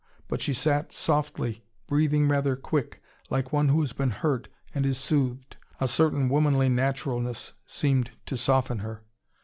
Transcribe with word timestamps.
But 0.27 0.41
she 0.41 0.51
sat 0.55 0.91
softly, 0.91 1.63
breathing 1.85 2.27
rather 2.27 2.55
quick, 2.55 3.03
like 3.29 3.53
one 3.53 3.67
who 3.69 3.79
has 3.81 3.93
been 3.93 4.09
hurt, 4.09 4.47
and 4.73 4.83
is 4.83 4.97
soothed. 4.97 5.57
A 5.79 5.87
certain 5.87 6.27
womanly 6.27 6.69
naturalness 6.69 7.53
seemed 7.67 8.09
to 8.25 8.35
soften 8.35 8.79
her. 8.79 9.03